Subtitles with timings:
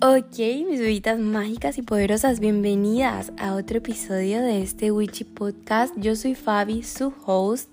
[0.00, 5.92] Ok, mis bebitas mágicas y poderosas, bienvenidas a otro episodio de este Witchy Podcast.
[5.96, 7.68] Yo soy Fabi, su host.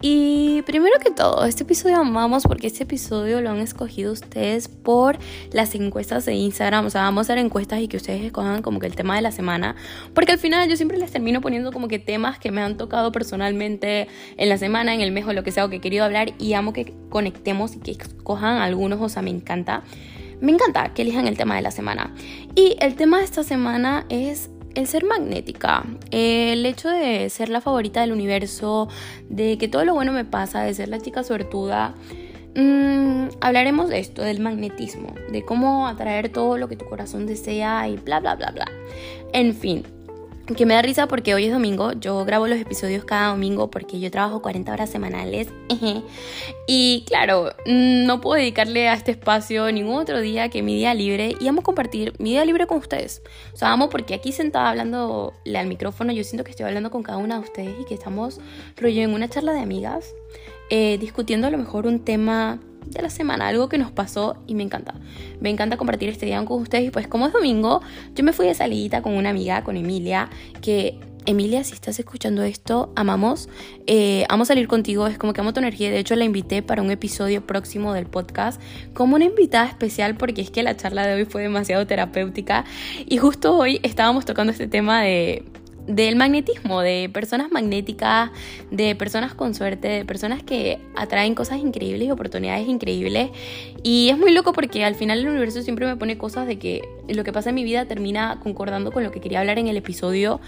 [0.00, 5.16] Y primero que todo, este episodio amamos porque este episodio lo han escogido ustedes por
[5.52, 6.86] las encuestas de Instagram.
[6.86, 9.22] O sea, vamos a hacer encuestas y que ustedes escojan como que el tema de
[9.22, 9.76] la semana.
[10.14, 13.12] Porque al final yo siempre les termino poniendo como que temas que me han tocado
[13.12, 16.32] personalmente en la semana, en el mes lo que sea, o que he querido hablar.
[16.40, 19.00] Y amo que conectemos y que escojan algunos.
[19.00, 19.84] O sea, me encanta
[20.42, 22.12] me encanta que elijan el tema de la semana.
[22.54, 27.60] Y el tema de esta semana es el ser magnética, el hecho de ser la
[27.60, 28.88] favorita del universo,
[29.28, 31.94] de que todo lo bueno me pasa, de ser la chica suertuda.
[32.56, 37.88] Mm, hablaremos de esto, del magnetismo, de cómo atraer todo lo que tu corazón desea
[37.88, 38.66] y bla, bla, bla, bla.
[39.32, 39.84] En fin,
[40.46, 44.00] que me da risa porque hoy es domingo, yo grabo los episodios cada domingo porque
[44.00, 45.48] yo trabajo 40 horas semanales
[46.66, 51.36] y claro, no puedo dedicarle a este espacio ningún otro día que mi día libre
[51.40, 53.22] y amo compartir mi día libre con ustedes.
[53.54, 57.02] O sea, amo porque aquí sentada hablando al micrófono yo siento que estoy hablando con
[57.02, 58.40] cada una de ustedes y que estamos
[58.76, 60.14] rollo en una charla de amigas
[60.70, 64.54] eh, discutiendo a lo mejor un tema de la semana, algo que nos pasó y
[64.54, 64.94] me encanta.
[65.40, 67.80] Me encanta compartir este día con ustedes y pues como es domingo,
[68.14, 70.28] yo me fui de salidita con una amiga, con Emilia,
[70.60, 73.48] que Emilia, si estás escuchando esto, amamos.
[73.86, 75.90] Eh, amo salir contigo, es como que amo tu energía.
[75.90, 78.60] De hecho, la invité para un episodio próximo del podcast
[78.92, 82.64] como una invitada especial porque es que la charla de hoy fue demasiado terapéutica.
[83.06, 85.44] Y justo hoy estábamos tocando este tema de
[85.86, 88.30] del magnetismo, de personas magnéticas,
[88.70, 93.30] de personas con suerte, de personas que atraen cosas increíbles y oportunidades increíbles.
[93.82, 96.82] Y es muy loco porque al final el universo siempre me pone cosas de que
[97.08, 99.76] lo que pasa en mi vida termina concordando con lo que quería hablar en el
[99.76, 100.40] episodio.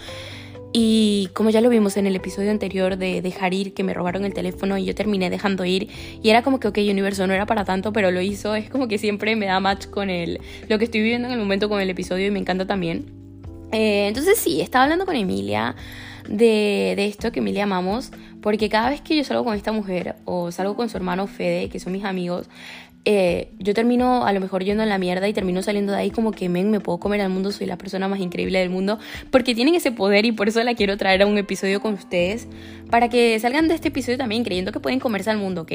[0.77, 4.25] Y como ya lo vimos en el episodio anterior de dejar ir, que me robaron
[4.25, 5.89] el teléfono y yo terminé dejando ir.
[6.21, 8.55] Y era como que, ok, universo no era para tanto, pero lo hizo.
[8.55, 11.39] Es como que siempre me da match con el, lo que estoy viviendo en el
[11.39, 13.24] momento con el episodio y me encanta también.
[13.71, 15.75] Eh, entonces sí, estaba hablando con Emilia
[16.29, 20.15] de, de, esto que Emilia amamos, porque cada vez que yo salgo con esta mujer
[20.25, 22.47] o salgo con su hermano Fede, que son mis amigos,
[23.05, 26.11] eh, yo termino a lo mejor yendo en la mierda y termino saliendo de ahí
[26.11, 28.97] como que men, me puedo comer al mundo, soy la persona más increíble del mundo,
[29.29, 32.47] porque tienen ese poder y por eso la quiero traer a un episodio con ustedes,
[32.89, 35.71] para que salgan de este episodio también creyendo que pueden comerse al mundo, ¿ok?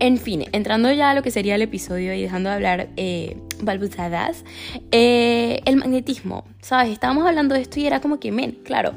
[0.00, 3.36] En fin, entrando ya a lo que sería el episodio y dejando de hablar eh,
[3.60, 4.44] balbuzadas,
[4.90, 6.90] eh, el magnetismo, ¿sabes?
[6.90, 8.92] Estábamos hablando de esto y era como que, men, claro,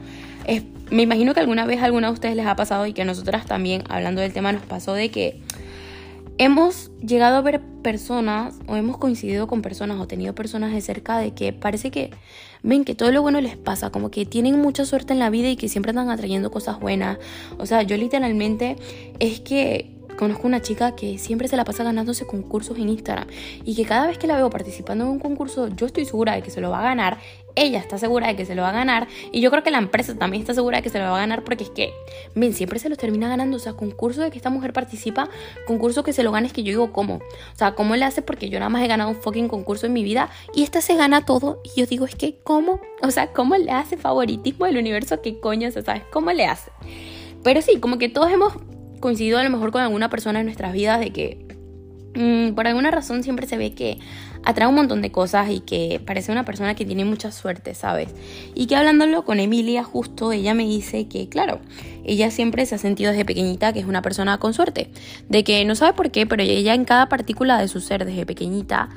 [0.90, 3.46] me imagino que alguna vez alguna de ustedes les ha pasado y que a nosotras
[3.46, 5.42] también, hablando del tema, nos pasó de que
[6.38, 11.18] hemos llegado a ver personas o hemos coincidido con personas o tenido personas de cerca
[11.18, 12.12] de que parece que
[12.64, 15.50] ven que todo lo bueno les pasa, como que tienen mucha suerte en la vida
[15.50, 17.18] y que siempre están atrayendo cosas buenas.
[17.58, 18.76] O sea, yo literalmente
[19.20, 23.28] es que Conozco una chica que siempre se la pasa ganándose concursos en Instagram
[23.64, 26.42] y que cada vez que la veo participando en un concurso, yo estoy segura de
[26.42, 27.20] que se lo va a ganar,
[27.58, 29.80] ella está segura de que se lo va a ganar y yo creo que la
[29.80, 31.92] empresa también está segura de que se lo va a ganar porque es que,
[32.36, 35.30] ven, siempre se los termina ganando, o sea, concurso de que esta mujer participa,
[35.66, 37.16] concurso que se lo gane es que yo digo, ¿cómo?
[37.16, 38.22] O sea, ¿cómo le hace?
[38.22, 40.96] Porque yo nada más he ganado un fucking concurso en mi vida y esta se
[40.96, 42.80] gana todo y yo digo, es que, ¿cómo?
[43.02, 45.22] O sea, ¿cómo le hace favoritismo del universo?
[45.22, 45.70] ¿Qué coño?
[45.70, 46.04] O sea, ¿sabes?
[46.12, 46.72] ¿Cómo le hace?
[47.44, 48.54] Pero sí, como que todos hemos
[49.00, 51.46] coincidido a lo mejor con alguna persona en nuestras vidas de que
[52.16, 54.00] mm, por alguna razón siempre se ve que
[54.48, 58.08] atrae un montón de cosas y que parece una persona que tiene mucha suerte, ¿sabes?
[58.56, 61.60] Y que hablándolo con Emilia justo, ella me dice que, claro,
[62.06, 64.90] ella siempre se ha sentido desde pequeñita que es una persona con suerte,
[65.28, 68.26] de que no sabe por qué, pero ella en cada partícula de su ser desde
[68.26, 68.88] pequeñita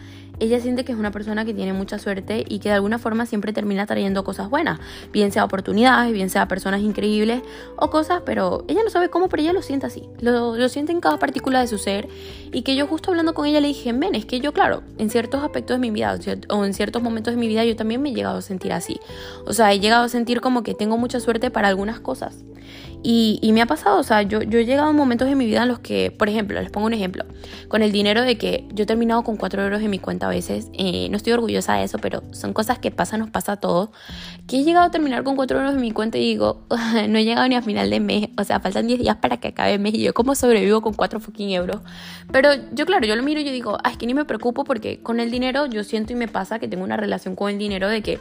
[0.40, 3.26] ella siente que es una persona que tiene mucha suerte y que de alguna forma
[3.26, 4.80] siempre termina trayendo cosas buenas,
[5.12, 7.42] bien sea oportunidades, bien sea personas increíbles
[7.76, 10.92] o cosas, pero ella no sabe cómo, pero ella lo siente así, lo, lo siente
[10.92, 12.08] en cada partícula de su ser
[12.52, 15.10] y que yo justo hablando con ella le dije, men, es que yo claro, en
[15.10, 16.18] ciertos aspectos de mi vida
[16.48, 18.98] o en ciertos momentos de mi vida yo también me he llegado a sentir así,
[19.46, 22.42] o sea, he llegado a sentir como que tengo mucha suerte para algunas cosas
[23.02, 25.62] y, me ha pasado, o sea, yo, yo he llegado a momentos en mi vida
[25.62, 27.24] en los que, por ejemplo, les pongo un ejemplo,
[27.68, 30.28] con el dinero de que yo he terminado con 4 euros en mi cuenta a
[30.28, 33.56] veces, eh, no estoy orgullosa de eso, pero son cosas que pasan, nos pasa a
[33.56, 33.88] todos,
[34.46, 36.62] que he llegado a terminar con 4 euros en mi cuenta y digo,
[37.08, 39.48] no he llegado ni a final de mes, o sea, faltan 10 días para que
[39.48, 41.80] acabe el mes y yo como sobrevivo con 4 fucking euros.
[42.30, 44.64] Pero yo, claro, yo lo miro y yo digo, ay, es que ni me preocupo
[44.64, 47.58] porque con el dinero yo siento y me pasa que tengo una relación con el
[47.58, 48.20] dinero de que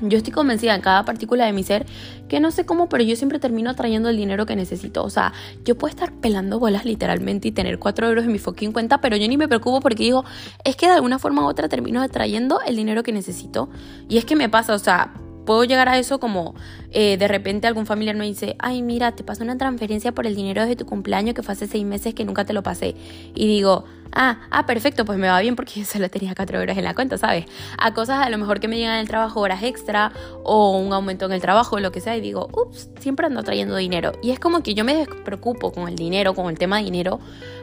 [0.00, 1.86] yo estoy convencida en cada partícula de mi ser
[2.28, 5.04] que no sé cómo, pero yo siempre termino atrayendo el dinero que necesito.
[5.04, 5.32] O sea,
[5.64, 9.16] yo puedo estar pelando bolas literalmente y tener 4 euros en mi fucking cuenta, pero
[9.16, 10.24] yo ni me preocupo porque digo,
[10.64, 13.68] es que de alguna forma u otra termino atrayendo el dinero que necesito.
[14.08, 15.14] Y es que me pasa, o sea,
[15.46, 16.54] puedo llegar a eso como
[16.90, 20.34] eh, de repente algún familiar me dice, ay, mira, te pasó una transferencia por el
[20.34, 22.94] dinero de tu cumpleaños que fue hace seis meses que nunca te lo pasé.
[23.34, 23.84] Y digo,
[24.16, 27.18] ah, ah, perfecto, pues me va bien porque solo tenía 4 euros en la cuenta,
[27.18, 27.44] ¿sabes?
[27.78, 30.92] A cosas a lo mejor que me llegan en el trabajo, horas extra o un
[30.92, 34.12] aumento en el trabajo, lo que sea, y digo, ups, siempre ando trayendo dinero.
[34.22, 37.20] Y es como que yo me despreocupo con el dinero, con el tema de dinero,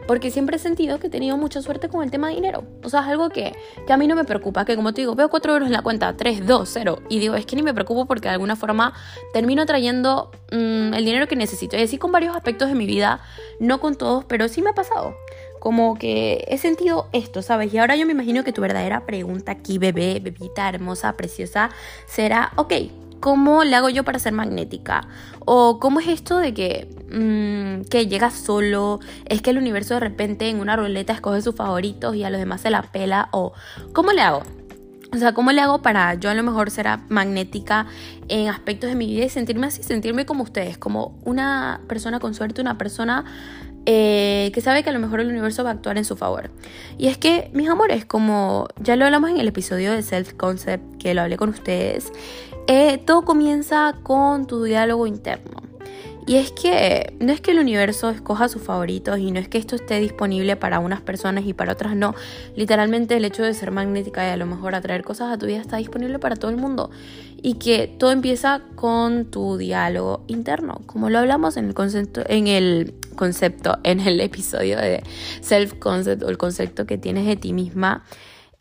[0.08, 2.64] porque siempre he sentido que he tenido mucha suerte con el tema de dinero.
[2.84, 3.56] O sea, es algo que,
[3.88, 5.82] que a mí no me preocupa, que como te digo, veo 4 euros en la
[5.82, 8.94] cuenta, 3, 2, 0, y digo, es que ni me preocupo porque de alguna forma
[9.34, 11.78] termino trayendo mm, el dinero que necesito.
[11.78, 13.22] Y así con varios aspectos de mi vida,
[13.60, 15.16] no con todos, pero sí me ha pasado
[15.64, 17.74] como que he sentido esto, ¿sabes?
[17.74, 21.70] Y ahora yo me imagino que tu verdadera pregunta aquí, bebé, bebita, hermosa, preciosa,
[22.06, 22.74] será, ok,
[23.22, 25.08] ¿cómo le hago yo para ser magnética?
[25.40, 30.02] O cómo es esto de que, mm, que llega solo, es que el universo de
[30.02, 33.54] repente en una ruleta escoge sus favoritos y a los demás se la pela, o
[33.94, 34.44] ¿cómo le hago?
[35.14, 37.86] O sea, ¿cómo le hago para yo a lo mejor ser magnética
[38.28, 42.34] en aspectos de mi vida y sentirme así, sentirme como ustedes, como una persona con
[42.34, 43.24] suerte, una persona
[43.86, 46.52] eh, que sabe que a lo mejor el universo va a actuar en su favor.
[46.98, 50.98] Y es que, mis amores, como ya lo hablamos en el episodio de Self Concept,
[50.98, 52.12] que lo hablé con ustedes,
[52.68, 55.64] eh, todo comienza con tu diálogo interno.
[56.26, 59.58] Y es que no es que el universo escoja sus favoritos y no es que
[59.58, 62.16] esto esté disponible para unas personas y para otras no.
[62.56, 65.60] Literalmente el hecho de ser magnética y a lo mejor atraer cosas a tu vida
[65.60, 66.90] está disponible para todo el mundo.
[67.42, 72.48] Y que todo empieza con tu diálogo interno, como lo hablamos en el concepto, en
[72.48, 75.04] el concepto, en el episodio de
[75.42, 78.04] self concept o el concepto que tienes de ti misma.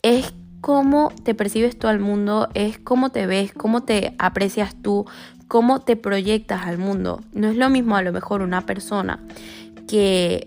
[0.02, 5.06] Es cómo te percibes tú al mundo, es cómo te ves, cómo te aprecias tú,
[5.48, 7.20] cómo te proyectas al mundo.
[7.32, 9.20] No es lo mismo a lo mejor una persona
[9.88, 10.46] que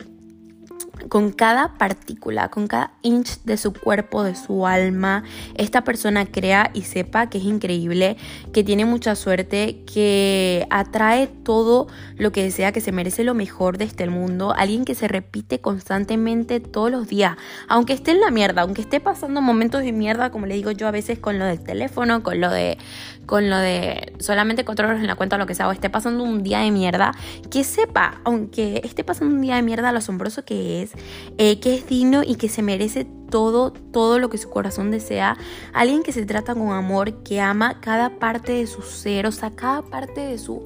[1.10, 5.24] con cada partícula, con cada inch de su cuerpo, de su alma,
[5.56, 8.18] esta persona crea y sepa que es increíble,
[8.54, 11.88] que tiene mucha suerte, que atrae todo
[12.18, 15.60] lo que desea, que se merece lo mejor de este mundo, alguien que se repite
[15.60, 17.38] constantemente todos los días,
[17.68, 20.88] aunque esté en la mierda, aunque esté pasando momentos de mierda, como le digo yo
[20.88, 22.78] a veces con lo del teléfono, con lo de
[23.26, 26.24] con lo de solamente cuatro horas en la cuenta lo que sea, o esté pasando
[26.24, 27.12] un día de mierda,
[27.50, 30.92] que sepa, aunque esté pasando un día de mierda, lo asombroso que es,
[31.38, 35.38] eh, que es digno y que se merece todo, todo lo que su corazón desea.
[35.74, 39.52] Alguien que se trata con amor, que ama cada parte de su ser, o sea,
[39.52, 40.64] cada parte de su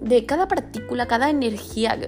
[0.00, 1.98] de cada partícula, cada energía,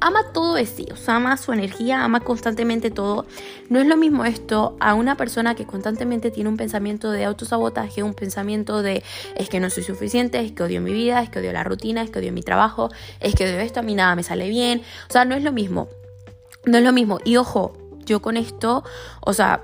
[0.00, 3.26] ama todo de o sea, ama su energía, ama constantemente todo.
[3.68, 8.02] No es lo mismo esto a una persona que constantemente tiene un pensamiento de autosabotaje,
[8.02, 9.02] un pensamiento de
[9.36, 12.02] es que no soy suficiente, es que odio mi vida, es que odio la rutina,
[12.02, 12.90] es que odio mi trabajo,
[13.20, 14.82] es que de esto a mí nada me sale bien.
[15.08, 15.88] O sea, no es lo mismo.
[16.64, 17.18] No es lo mismo.
[17.24, 17.72] Y ojo,
[18.04, 18.84] yo con esto,
[19.20, 19.62] o sea,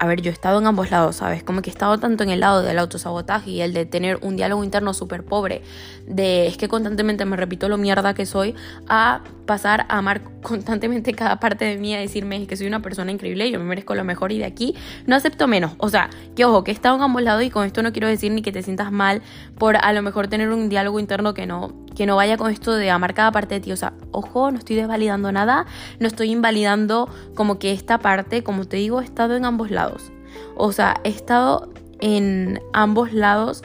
[0.00, 1.42] a ver, yo he estado en ambos lados, ¿sabes?
[1.42, 4.36] Como que he estado tanto en el lado del autosabotaje y el de tener un
[4.36, 5.62] diálogo interno súper pobre,
[6.06, 8.54] de es que constantemente me repito lo mierda que soy,
[8.88, 13.10] a pasar a amar constantemente cada parte de mí, a decirme que soy una persona
[13.10, 15.72] increíble, yo me merezco lo mejor y de aquí no acepto menos.
[15.78, 18.06] O sea, que ojo, que he estado en ambos lados y con esto no quiero
[18.06, 19.22] decir ni que te sientas mal
[19.58, 22.76] por a lo mejor tener un diálogo interno que no, que no vaya con esto
[22.76, 23.72] de amar cada parte de ti.
[23.72, 25.66] O sea, ojo, no estoy desvalidando nada,
[25.98, 30.12] no estoy invalidando como que esta parte, como te digo, he estado en ambos lados.
[30.54, 33.64] O sea, he estado en ambos lados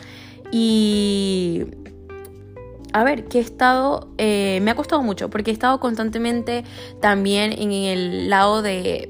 [0.51, 1.65] y
[2.93, 6.63] a ver, que he estado, eh, me ha costado mucho, porque he estado constantemente
[7.01, 9.09] también en el lado de,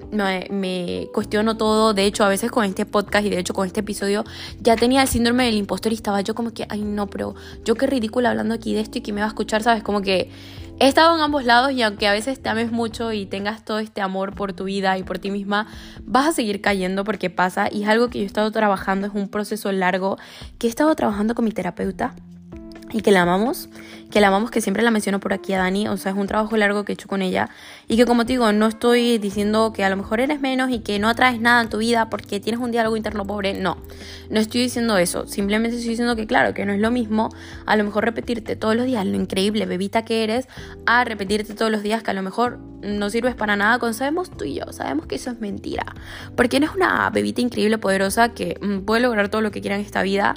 [0.49, 3.81] me, cuestiono todo, de hecho a veces con este podcast y de hecho con este
[3.81, 4.23] episodio
[4.61, 7.35] ya tenía el síndrome del impostor y estaba yo como que, ay no, pero
[7.65, 9.83] yo qué ridícula hablando aquí de esto y que me va a escuchar, ¿sabes?
[9.83, 10.31] Como que
[10.79, 13.79] he estado en ambos lados y aunque a veces te ames mucho y tengas todo
[13.79, 15.67] este amor por tu vida y por ti misma,
[16.03, 17.67] vas a seguir cayendo porque pasa.
[17.69, 20.17] Y es algo que yo he estado trabajando, es un proceso largo
[20.57, 22.15] que he estado trabajando con mi terapeuta
[22.93, 23.69] y que la amamos,
[24.11, 26.27] que la amamos, que siempre la menciono por aquí a Dani, o sea, es un
[26.27, 27.49] trabajo largo que he hecho con ella
[27.87, 30.79] y que como te digo, no estoy diciendo que a lo mejor eres menos y
[30.79, 33.77] que no atraes nada en tu vida porque tienes un diálogo interno pobre, no,
[34.29, 37.29] no estoy diciendo eso, simplemente estoy diciendo que claro, que no es lo mismo
[37.65, 40.47] a lo mejor repetirte todos los días lo increíble bebita que eres
[40.85, 44.29] a repetirte todos los días que a lo mejor no sirves para nada, con sabemos
[44.29, 45.85] tú y yo, sabemos que eso es mentira,
[46.35, 49.81] porque eres una bebita increíble, poderosa que mm, puede lograr todo lo que quiera en
[49.81, 50.35] esta vida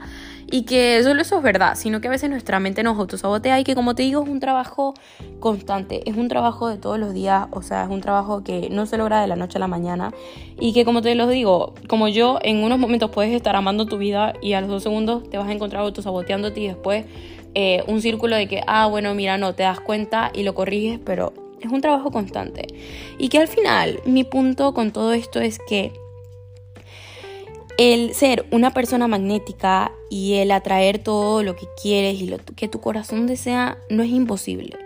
[0.50, 3.64] y que solo eso es verdad, sino que a veces nuestra mente nos autosabotea y
[3.64, 4.94] que como te digo es un trabajo
[5.40, 8.86] constante, es un trabajo de todos los días, o sea, es un trabajo que no
[8.86, 10.12] se logra de la noche a la mañana
[10.58, 13.98] y que como te lo digo, como yo en unos momentos puedes estar amando tu
[13.98, 17.06] vida y a los dos segundos te vas a encontrar autosaboteándote y después
[17.54, 21.00] eh, un círculo de que, ah, bueno, mira, no, te das cuenta y lo corriges,
[21.04, 22.66] pero es un trabajo constante.
[23.18, 25.92] Y que al final mi punto con todo esto es que
[27.78, 32.68] el ser una persona magnética y el atraer todo lo que quieres y lo que
[32.68, 34.76] tu corazón desea no es imposible.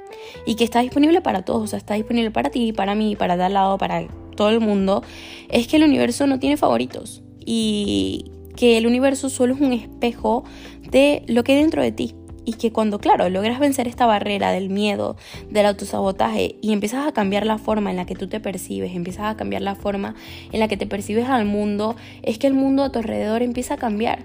[0.47, 3.37] Y que está disponible para todos, o sea, está disponible para ti, para mí, para
[3.37, 4.07] dar lado, para
[4.37, 5.03] todo el mundo,
[5.49, 10.45] es que el universo no tiene favoritos y que el universo solo es un espejo
[10.91, 12.15] de lo que dentro de ti.
[12.51, 15.17] Y que cuando, claro, logras vencer esta barrera del miedo,
[15.51, 19.27] del autosabotaje y empiezas a cambiar la forma en la que tú te percibes, empiezas
[19.27, 20.17] a cambiar la forma
[20.51, 23.75] en la que te percibes al mundo, es que el mundo a tu alrededor empieza
[23.75, 24.25] a cambiar.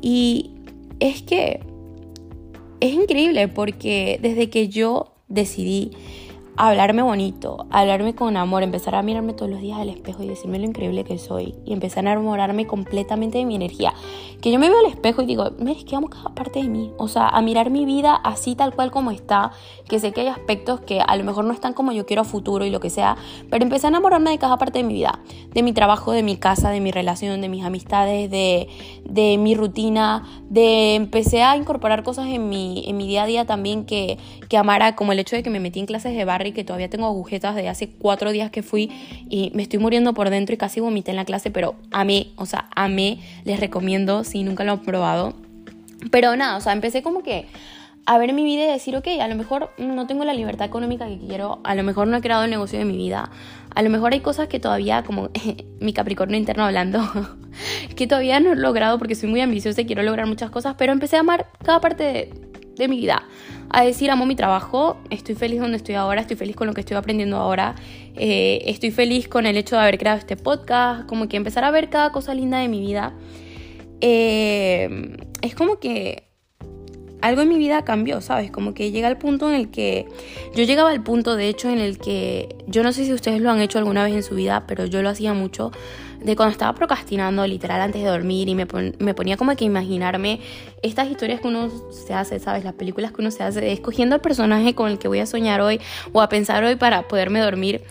[0.00, 0.52] Y
[0.98, 1.60] es que
[2.80, 5.90] es increíble porque desde que yo decidí
[6.56, 10.58] hablarme bonito, hablarme con amor, empezar a mirarme todos los días al espejo y decirme
[10.58, 13.94] lo increíble que soy y empezar a enamorarme completamente de mi energía.
[14.42, 16.68] Que yo me veo al espejo y digo, mira, es que amo cada parte de
[16.68, 16.92] mí.
[16.98, 19.52] O sea, a mirar mi vida así tal cual como está,
[19.88, 22.24] que sé que hay aspectos que a lo mejor no están como yo quiero a
[22.24, 23.16] futuro y lo que sea,
[23.50, 25.20] pero empecé a enamorarme de cada parte de mi vida,
[25.54, 28.68] de mi trabajo, de mi casa, de mi relación, de mis amistades, de,
[29.04, 33.46] de mi rutina, de empecé a incorporar cosas en mi, en mi día a día
[33.46, 34.18] también que,
[34.48, 36.64] que amara, como el hecho de que me metí en clases de bar y que
[36.64, 38.90] todavía tengo agujetas de hace cuatro días que fui
[39.28, 42.32] y me estoy muriendo por dentro y casi vomité en la clase, pero a mí,
[42.36, 45.34] o sea, a mí les recomiendo si nunca lo han probado.
[46.10, 47.46] Pero nada, o sea, empecé como que
[48.04, 51.06] a ver mi vida y decir, ok, a lo mejor no tengo la libertad económica
[51.06, 53.30] que quiero, a lo mejor no he creado el negocio de mi vida,
[53.74, 55.30] a lo mejor hay cosas que todavía, como
[55.80, 57.00] mi Capricornio interno hablando,
[57.96, 60.92] que todavía no he logrado porque soy muy ambiciosa y quiero lograr muchas cosas, pero
[60.92, 63.24] empecé a amar cada parte de, de mi vida
[63.70, 66.80] a decir, amo mi trabajo, estoy feliz donde estoy ahora, estoy feliz con lo que
[66.80, 67.74] estoy aprendiendo ahora,
[68.16, 71.70] eh, estoy feliz con el hecho de haber creado este podcast, como que empezar a
[71.70, 73.14] ver cada cosa linda de mi vida.
[74.02, 76.24] Eh, es como que
[77.22, 78.50] algo en mi vida cambió, ¿sabes?
[78.50, 80.06] Como que llega el punto en el que
[80.54, 83.50] yo llegaba al punto, de hecho, en el que yo no sé si ustedes lo
[83.50, 85.70] han hecho alguna vez en su vida, pero yo lo hacía mucho,
[86.24, 88.66] de cuando estaba procrastinando literal antes de dormir y me,
[88.98, 90.40] me ponía como que imaginarme
[90.82, 92.64] estas historias que uno se hace, ¿sabes?
[92.64, 95.60] Las películas que uno se hace, escogiendo el personaje con el que voy a soñar
[95.60, 95.80] hoy
[96.12, 97.82] o a pensar hoy para poderme dormir.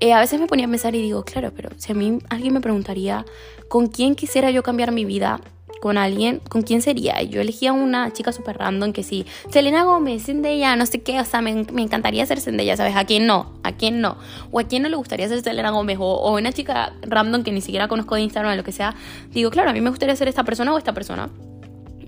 [0.00, 2.54] Eh, a veces me ponía a pensar y digo, claro, pero si a mí alguien
[2.54, 3.24] me preguntaría
[3.68, 5.40] con quién quisiera yo cambiar mi vida,
[5.80, 7.22] con alguien, ¿con quién sería?
[7.22, 11.24] Yo elegía una chica súper random que sí, Selena Gómez, Zendaya, no sé qué, o
[11.24, 12.96] sea, me, encantaría ser Zendaya, ¿sabes?
[12.96, 13.52] ¿A quién no?
[13.62, 14.16] ¿A quién no?
[14.50, 17.52] O a quién no le gustaría ser Selena Gómez o, o una chica random que
[17.52, 18.94] ni siquiera conozco de Instagram o lo que sea.
[19.30, 21.28] Digo, claro, a mí me gustaría ser esta persona o esta persona.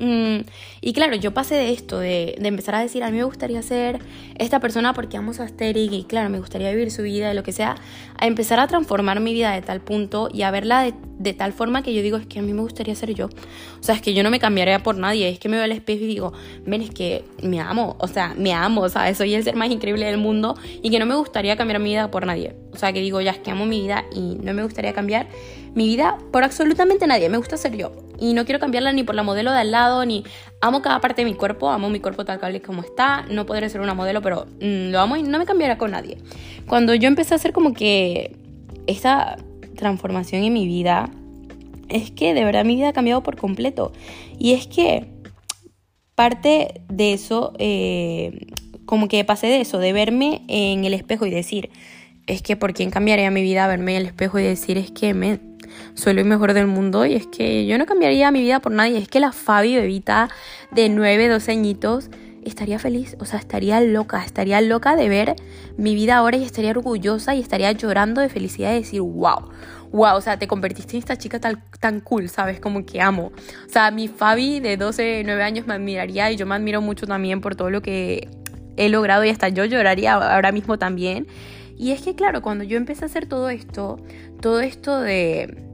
[0.00, 0.47] Mm,
[0.80, 3.99] y claro, yo pasé de esto, de, empezar a decir, a mí me gustaría ser
[4.37, 7.42] esta persona porque amo a Asterix y claro, me gustaría vivir su vida, de lo
[7.42, 7.76] que sea,
[8.19, 11.83] a empezar a transformar mi vida de tal punto y a verla de, tal forma
[11.83, 13.26] que yo digo, es que a mí me gustaría ser yo.
[13.26, 15.73] O sea, es que yo no me cambiaría por nadie, es que me veo al
[15.73, 16.33] espejo y digo,
[16.64, 20.07] ven, es que me amo, o sea, me amo, sea, soy el ser más increíble
[20.07, 22.57] del mundo y que no me gustaría cambiar mi vida por nadie.
[22.73, 25.28] O sea, que digo, ya es que amo mi vida y no me gustaría cambiar
[25.75, 27.93] mi vida por absolutamente nadie, me gusta ser yo.
[28.19, 30.25] Y no quiero cambiarla ni por la modelo de al lado, ni
[30.61, 33.69] amo cada parte de mi cuerpo, amo mi cuerpo tal cual como está, no podré
[33.71, 36.19] ser una modelo, pero mm, lo amo y no me cambiará con nadie.
[36.67, 38.37] Cuando yo empecé a hacer como que
[38.87, 39.37] esta
[39.77, 41.11] transformación en mi vida,
[41.89, 43.93] es que de verdad mi vida ha cambiado por completo.
[44.39, 45.07] Y es que
[46.15, 48.47] parte de eso, eh,
[48.87, 51.71] como que pasé de eso, de verme en el espejo y decir,
[52.27, 55.15] es que por quién cambiaría mi vida verme en el espejo y decir, es que
[55.15, 55.50] me
[55.95, 58.99] soy lo mejor del mundo y es que yo no cambiaría mi vida por nadie.
[58.99, 60.29] Es que la Fabi bebita
[60.71, 62.11] de 9, 12 añitos
[62.45, 65.37] estaría feliz, o sea, estaría loca, estaría loca de ver
[65.77, 69.51] mi vida ahora y estaría orgullosa y estaría llorando de felicidad y decir, wow,
[69.93, 72.61] wow, o sea, te convertiste en esta chica tan cool, ¿sabes?
[72.61, 73.33] Como que amo.
[73.67, 77.07] O sea, mi Fabi de 12, 9 años me admiraría y yo me admiro mucho
[77.07, 78.29] también por todo lo que
[78.77, 81.27] he logrado y hasta yo lloraría ahora mismo también.
[81.77, 83.99] Y es que, claro, cuando yo empecé a hacer todo esto,
[84.41, 85.70] todo esto de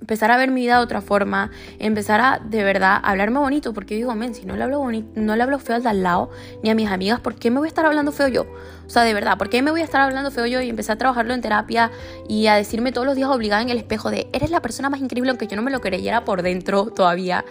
[0.00, 3.94] empezar a ver mi vida de otra forma, empezar a de verdad hablarme bonito, porque
[3.94, 6.30] digo, men, si no le hablo bonito, no le hablo feo al de al lado,
[6.62, 8.46] ni a mis amigas, ¿por qué me voy a estar hablando feo yo?
[8.86, 10.92] O sea, de verdad, ¿por qué me voy a estar hablando feo yo y empecé
[10.92, 11.90] a trabajarlo en terapia
[12.28, 15.00] y a decirme todos los días obligada en el espejo de, eres la persona más
[15.00, 17.44] increíble, aunque yo no me lo creyera por dentro todavía?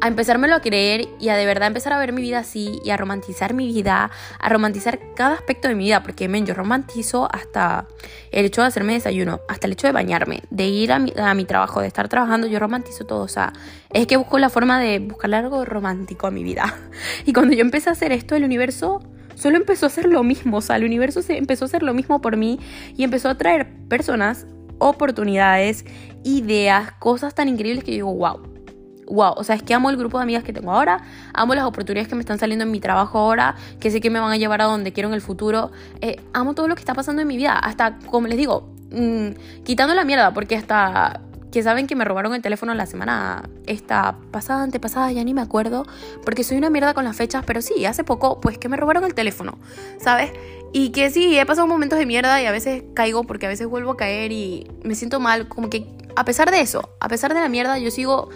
[0.00, 2.90] A empezármelo a creer y a de verdad empezar a ver mi vida así y
[2.90, 7.28] a romantizar mi vida, a romantizar cada aspecto de mi vida, porque men, yo romantizo
[7.32, 7.86] hasta
[8.30, 11.80] el hecho de hacerme desayuno, hasta el hecho de bañarme, de ir a mi, trabajo,
[11.80, 13.52] de estar trabajando, yo romantizo todo, o sea,
[13.92, 16.76] es que busco la forma de buscarle algo romántico a mi vida.
[17.26, 19.00] Y cuando yo empecé a hacer esto, el universo
[19.34, 21.94] solo empezó a hacer lo mismo, o sea, el universo se empezó a hacer lo
[21.94, 22.58] mismo por mí
[22.96, 24.46] y empezó a traer personas,
[24.78, 25.84] oportunidades,
[26.24, 28.49] ideas, cosas tan increíbles que yo digo, wow,
[29.10, 31.02] wow, o sea, es que amo el grupo de amigas que tengo ahora,
[31.34, 34.20] amo las oportunidades que me están saliendo en mi trabajo ahora, que sé que me
[34.20, 36.94] van a llevar a donde quiero en el futuro, eh, amo todo lo que está
[36.94, 41.62] pasando en mi vida, hasta, como les digo, mm, quitando la mierda, porque hasta que
[41.62, 45.84] saben que me robaron el teléfono la semana esta pasada, antepasada, ya ni me acuerdo,
[46.24, 49.04] porque soy una mierda con las fechas, pero sí, hace poco, pues que me robaron
[49.04, 49.58] el teléfono,
[49.98, 50.30] ¿sabes?
[50.72, 53.66] Y que sí, he pasado momentos de mierda y a veces caigo porque a veces
[53.66, 57.34] vuelvo a caer y me siento mal, como que a pesar de eso, a pesar
[57.34, 58.28] de la mierda, yo sigo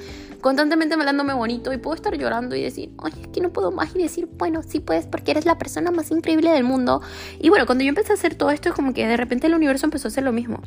[0.44, 3.96] constantemente hablándome bonito y puedo estar llorando y decir, oye, es que no puedo más
[3.96, 7.00] y decir, bueno, sí puedes porque eres la persona más increíble del mundo.
[7.40, 9.54] Y bueno, cuando yo empecé a hacer todo esto es como que de repente el
[9.54, 10.60] universo empezó a hacer lo mismo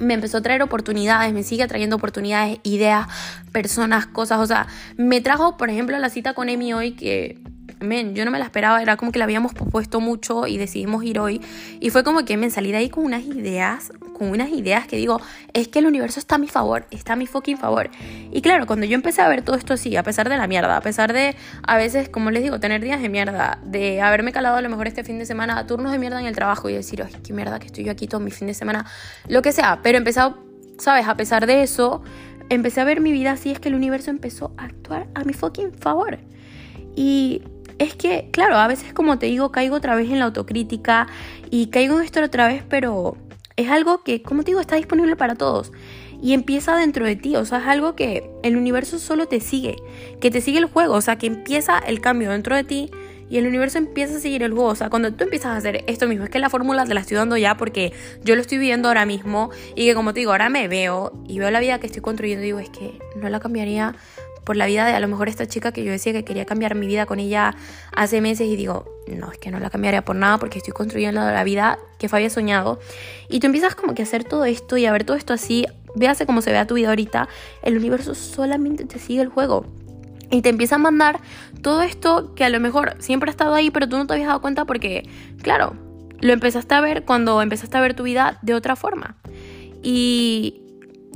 [0.00, 3.06] me empezó a traer oportunidades, me sigue trayendo oportunidades, ideas,
[3.50, 4.40] personas, cosas.
[4.40, 4.66] O sea,
[4.98, 7.40] me trajo, por ejemplo, la cita con Emi hoy que
[7.80, 11.04] men, yo no me la esperaba, era como que la habíamos propuesto mucho y decidimos
[11.04, 11.40] ir hoy.
[11.80, 14.96] Y fue como que me salí de ahí con unas ideas, con unas ideas que
[14.96, 15.20] digo,
[15.52, 17.90] es que el universo está a mi favor, está a mi fucking favor.
[18.32, 20.76] Y claro, cuando yo empecé a ver todo esto así, a pesar de la mierda,
[20.76, 24.56] a pesar de a veces, como les digo, tener días de mierda, de haberme calado
[24.56, 26.74] a lo mejor este fin de semana a turnos de mierda en el trabajo y
[26.74, 28.86] decir, ay, qué mierda que estoy yo aquí todo mi fin de semana,
[29.28, 30.20] lo que sea, pero empecé,
[30.78, 31.06] ¿sabes?
[31.06, 32.02] A pesar de eso,
[32.48, 35.32] empecé a ver mi vida así, es que el universo empezó a actuar a mi
[35.32, 36.18] fucking favor.
[36.94, 37.42] Y
[37.78, 41.06] es que, claro, a veces como te digo, caigo otra vez en la autocrítica
[41.50, 43.16] y caigo en esto otra vez, pero
[43.56, 45.72] es algo que, como te digo, está disponible para todos.
[46.22, 49.76] Y empieza dentro de ti, o sea, es algo que el universo solo te sigue,
[50.20, 52.90] que te sigue el juego, o sea, que empieza el cambio dentro de ti
[53.28, 54.68] y el universo empieza a seguir el juego.
[54.68, 57.00] O sea, cuando tú empiezas a hacer esto mismo, es que la fórmula te la
[57.00, 60.32] estoy dando ya porque yo lo estoy viviendo ahora mismo y que como te digo,
[60.32, 63.28] ahora me veo y veo la vida que estoy construyendo y digo, es que no
[63.28, 63.94] la cambiaría
[64.46, 66.76] por la vida de a lo mejor esta chica que yo decía que quería cambiar
[66.76, 67.56] mi vida con ella
[67.94, 71.20] hace meses y digo, no, es que no la cambiaría por nada porque estoy construyendo
[71.20, 72.78] la vida que había soñado.
[73.28, 75.66] Y tú empiezas como que a hacer todo esto y a ver todo esto así,
[75.96, 77.28] véase cómo se vea tu vida ahorita,
[77.62, 79.66] el universo solamente te sigue el juego.
[80.30, 81.18] Y te empieza a mandar
[81.60, 84.28] todo esto que a lo mejor siempre ha estado ahí, pero tú no te habías
[84.28, 85.08] dado cuenta porque,
[85.42, 85.74] claro,
[86.20, 89.16] lo empezaste a ver cuando empezaste a ver tu vida de otra forma.
[89.82, 90.65] Y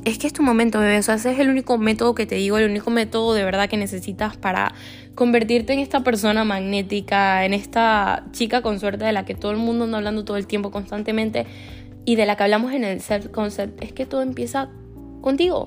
[0.05, 0.99] es que es tu momento, bebé.
[0.99, 3.69] O sea, ese es el único método que te digo, el único método de verdad
[3.69, 4.75] que necesitas para
[5.15, 9.59] convertirte en esta persona magnética, en esta chica con suerte de la que todo el
[9.59, 11.47] mundo anda hablando todo el tiempo, constantemente,
[12.05, 13.83] y de la que hablamos en el self concept.
[13.83, 14.71] Es que todo empieza
[15.21, 15.67] contigo.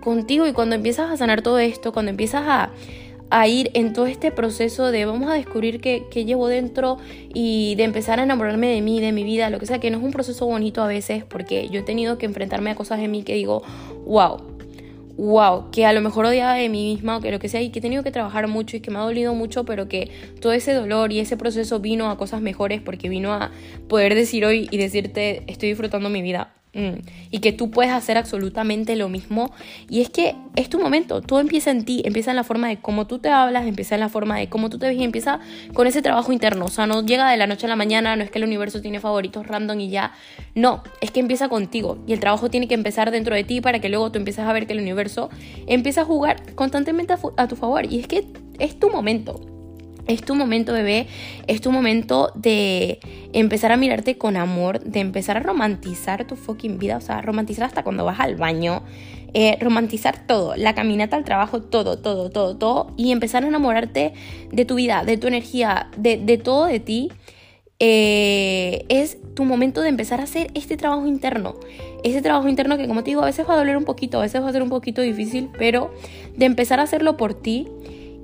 [0.00, 0.46] Contigo.
[0.46, 2.70] Y cuando empiezas a sanar todo esto, cuando empiezas a
[3.30, 6.98] a ir en todo este proceso de vamos a descubrir qué, llevo dentro
[7.32, 9.98] y de empezar a enamorarme de mí, de mi vida, lo que sea, que no
[9.98, 13.08] es un proceso bonito a veces porque yo he tenido que enfrentarme a cosas de
[13.08, 13.62] mí que digo,
[14.04, 14.38] wow,
[15.16, 17.70] wow, que a lo mejor odiaba de mí misma o que lo que sea y
[17.70, 20.52] que he tenido que trabajar mucho y que me ha dolido mucho, pero que todo
[20.52, 23.50] ese dolor y ese proceso vino a cosas mejores porque vino a
[23.88, 27.00] poder decir hoy y decirte estoy disfrutando mi vida Mm.
[27.32, 29.52] Y que tú puedes hacer absolutamente lo mismo.
[29.88, 32.76] Y es que es tu momento, todo empieza en ti, empieza en la forma de
[32.76, 35.40] cómo tú te hablas, empieza en la forma de cómo tú te ves y empieza
[35.74, 36.66] con ese trabajo interno.
[36.66, 38.80] O sea, no llega de la noche a la mañana, no es que el universo
[38.80, 40.12] tiene favoritos random y ya.
[40.54, 43.80] No, es que empieza contigo y el trabajo tiene que empezar dentro de ti para
[43.80, 45.28] que luego tú empieces a ver que el universo
[45.66, 47.92] empieza a jugar constantemente a, a tu favor.
[47.92, 48.24] Y es que
[48.58, 49.49] es tu momento.
[50.06, 51.06] Es tu momento, bebé,
[51.46, 53.00] es tu momento de
[53.32, 57.64] empezar a mirarte con amor, de empezar a romantizar tu fucking vida, o sea, romantizar
[57.64, 58.82] hasta cuando vas al baño,
[59.32, 64.12] eh, romantizar todo, la caminata al trabajo, todo, todo, todo, todo, y empezar a enamorarte
[64.50, 67.12] de tu vida, de tu energía, de, todo de ti.
[67.82, 71.54] Eh, es tu momento de empezar a hacer este trabajo interno.
[72.04, 74.22] Ese trabajo interno que, como te digo, a veces va a doler un poquito, a
[74.22, 75.90] veces va a ser un poquito difícil, pero
[76.36, 77.68] de empezar a hacerlo por ti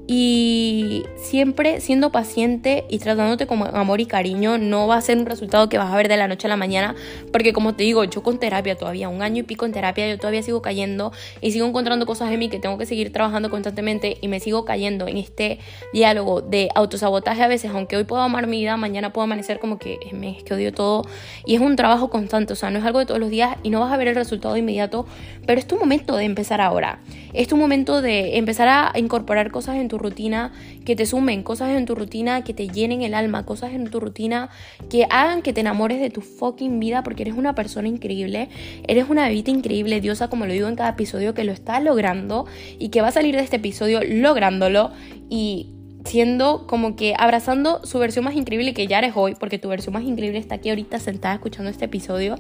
[0.09, 5.27] y siempre siendo paciente y tratándote con amor y cariño no va a ser un
[5.27, 6.95] resultado que vas a ver de la noche a la mañana.
[7.33, 10.17] Porque como te digo yo con terapia todavía un año y pico en terapia yo
[10.17, 14.19] todavía sigo cayendo y sigo encontrando cosas en mí que tengo que seguir trabajando constantemente
[14.21, 15.59] y me sigo cayendo en este
[15.93, 17.73] diálogo de autosabotaje a veces.
[17.73, 21.05] Aunque hoy puedo amar mi vida mañana puedo amanecer como que es que odio todo
[21.45, 23.71] y es un trabajo constante o sea no es algo de todos los días y
[23.71, 25.07] no vas a ver el resultado inmediato.
[25.47, 27.01] Pero es tu momento de empezar ahora.
[27.33, 30.53] Es tu momento de empezar a incorporar cosas en tu rutina,
[30.85, 34.01] que te sumen cosas en tu rutina, que te llenen el alma, cosas en tu
[34.01, 34.51] rutina
[34.91, 38.49] que hagan que te enamores de tu fucking vida porque eres una persona increíble,
[38.87, 42.47] eres una bebita increíble, diosa, como lo digo en cada episodio, que lo está logrando
[42.79, 44.91] y que va a salir de este episodio lográndolo
[45.29, 45.71] y
[46.05, 49.95] siendo como que abrazando su versión más increíble que ya eres hoy, porque tu versión
[49.95, 52.37] más increíble está aquí ahorita sentada escuchando este episodio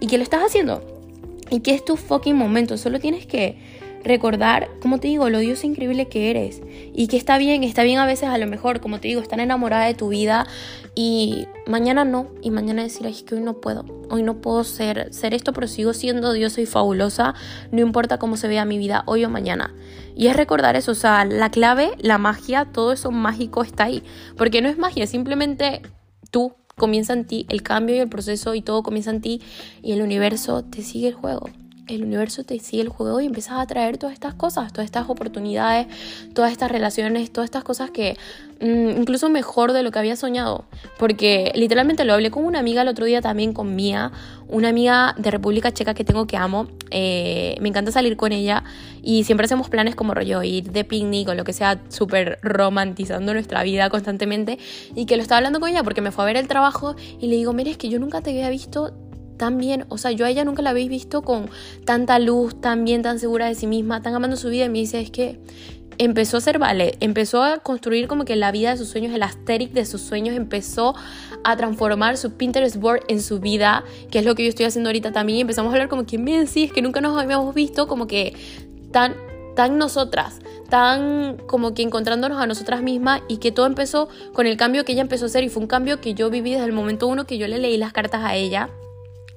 [0.00, 0.82] y que lo estás haciendo.
[1.50, 3.56] Y que es tu fucking momento, solo tienes que
[4.04, 6.62] recordar, como te digo, lo Dios increíble que eres.
[6.92, 9.40] Y que está bien, está bien a veces a lo mejor, como te digo, estar
[9.40, 10.46] enamorada de tu vida
[10.94, 15.12] y mañana no, y mañana decir, es que hoy no puedo, hoy no puedo ser,
[15.12, 17.34] ser esto, pero sigo siendo Dios, soy fabulosa,
[17.72, 19.74] no importa cómo se vea mi vida hoy o mañana.
[20.14, 24.04] Y es recordar eso, o sea, la clave, la magia, todo eso mágico está ahí,
[24.36, 25.82] porque no es magia, simplemente
[26.30, 29.40] tú comienza en ti, el cambio y el proceso y todo comienza en ti
[29.82, 31.48] y el universo te sigue el juego
[31.86, 35.08] el universo te sigue el juego y empiezas a traer todas estas cosas, todas estas
[35.08, 35.86] oportunidades,
[36.32, 38.16] todas estas relaciones, todas estas cosas que
[38.60, 40.64] mm, incluso mejor de lo que había soñado.
[40.98, 44.12] Porque literalmente lo hablé con una amiga el otro día también, con Mía,
[44.48, 46.68] una amiga de República Checa que tengo que amo.
[46.90, 48.64] Eh, me encanta salir con ella
[49.02, 53.34] y siempre hacemos planes como rollo, ir de picnic o lo que sea, súper romantizando
[53.34, 54.58] nuestra vida constantemente.
[54.94, 57.26] Y que lo estaba hablando con ella porque me fue a ver el trabajo y
[57.26, 58.94] le digo, mire, es que yo nunca te había visto
[59.36, 61.50] tan bien, o sea, yo a ella nunca la habéis visto con
[61.84, 64.78] tanta luz, tan bien, tan segura de sí misma, tan amando su vida y me
[64.78, 65.38] dice, es que
[65.98, 69.22] empezó a hacer ballet, empezó a construir como que la vida de sus sueños, el
[69.22, 70.94] asteric de sus sueños, empezó
[71.44, 74.88] a transformar su Pinterest board en su vida, que es lo que yo estoy haciendo
[74.88, 77.54] ahorita también, y empezamos a hablar como que, miren, sí, es que nunca nos habíamos
[77.54, 78.34] visto como que
[78.90, 79.14] tan,
[79.54, 84.56] tan nosotras, tan como que encontrándonos a nosotras mismas y que todo empezó con el
[84.56, 86.72] cambio que ella empezó a hacer y fue un cambio que yo viví desde el
[86.72, 88.70] momento uno que yo le leí las cartas a ella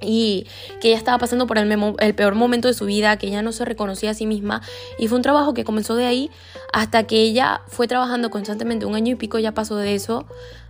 [0.02, 0.46] y
[0.82, 3.52] que ella estaba pasando por el, el, peor momento de su vida, que ella no
[3.52, 4.62] se reconocía a sí misma
[5.00, 6.30] y fue un trabajo que comenzó de ahí
[6.74, 10.26] hasta que ella fue trabajando constantemente, un año y pico ya pasó de eso,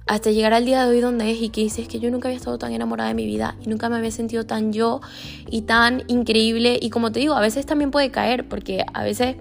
[0.07, 2.29] hasta llegar al día de hoy donde es y que dice es que yo nunca
[2.29, 5.01] había estado tan enamorada de mi vida y nunca me había sentido tan yo
[5.49, 9.35] y tan increíble y como te digo, a veces también puede caer porque a veces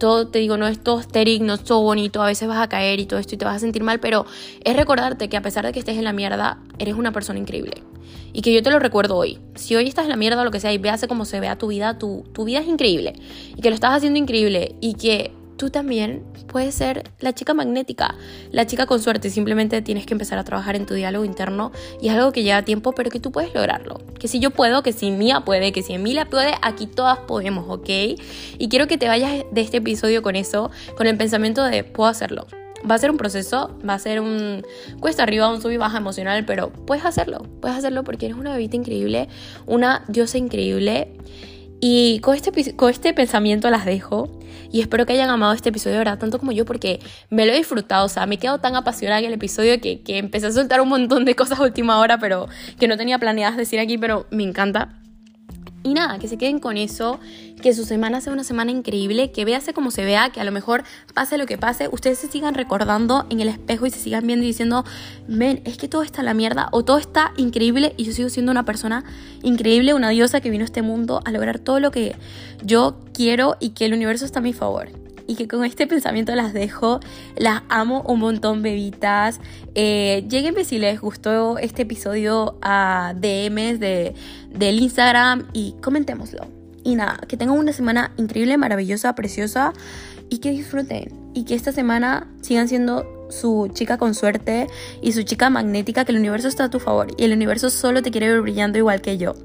[0.00, 2.68] todo, te digo, no es todo estéril, no es todo bonito, a veces vas a
[2.68, 4.26] caer y todo esto y te vas a sentir mal, pero
[4.64, 7.84] es recordarte que a pesar de que estés en la mierda, eres una persona increíble.
[8.32, 9.38] Y que yo te lo recuerdo hoy.
[9.54, 11.56] Si hoy estás en la mierda o lo que sea y veas cómo se vea
[11.58, 13.14] tu vida, tu, tu vida es increíble.
[13.56, 14.76] Y que lo estás haciendo increíble.
[14.80, 18.14] Y que tú también puedes ser la chica magnética,
[18.50, 19.28] la chica con suerte.
[19.28, 21.70] Simplemente tienes que empezar a trabajar en tu diálogo interno
[22.00, 24.00] y es algo que lleva tiempo, pero que tú puedes lograrlo.
[24.18, 27.66] Que si yo puedo, que si Mía puede, que si Emilia puede, aquí todas podemos,
[27.68, 27.90] ¿ok?
[28.56, 32.08] Y quiero que te vayas de este episodio con eso, con el pensamiento de puedo
[32.08, 32.46] hacerlo.
[32.90, 34.64] Va a ser un proceso, va a ser un
[34.98, 38.54] cuesta arriba, un sub y baja emocional, pero puedes hacerlo, puedes hacerlo porque eres una
[38.54, 39.28] bebita increíble,
[39.66, 41.12] una diosa increíble.
[41.80, 44.38] Y con este, con este pensamiento las dejo.
[44.72, 47.56] Y espero que hayan amado este episodio, verdad, tanto como yo, porque me lo he
[47.56, 48.06] disfrutado.
[48.06, 50.80] O sea, me he quedado tan apasionada en el episodio que, que empecé a soltar
[50.80, 54.26] un montón de cosas a última hora, pero que no tenía planeadas decir aquí, pero
[54.30, 54.99] me encanta.
[55.82, 57.20] Y nada, que se queden con eso,
[57.62, 60.52] que su semana sea una semana increíble, que véase como se vea, que a lo
[60.52, 64.26] mejor pase lo que pase, ustedes se sigan recordando en el espejo y se sigan
[64.26, 64.84] viendo y diciendo,
[65.26, 68.28] ven, es que todo está a la mierda o todo está increíble y yo sigo
[68.28, 69.04] siendo una persona
[69.42, 72.14] increíble, una diosa que vino a este mundo a lograr todo lo que
[72.62, 74.90] yo quiero y que el universo está a mi favor
[75.30, 76.98] y que con este pensamiento las dejo.
[77.36, 79.40] Las amo un montón, bebitas.
[79.76, 84.14] Eh, lleguenme si les gustó este episodio a DMs de,
[84.52, 86.48] del Instagram y comentémoslo.
[86.82, 89.72] Y nada, que tengan una semana increíble, maravillosa, preciosa
[90.30, 91.12] y que disfruten.
[91.32, 94.66] Y que esta semana sigan siendo su chica con suerte
[95.00, 98.02] y su chica magnética, que el universo está a tu favor y el universo solo
[98.02, 99.36] te quiere ver brillando igual que yo.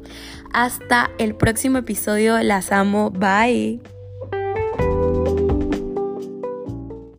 [0.51, 3.94] Hasta el próximo episodio, las amo, bye.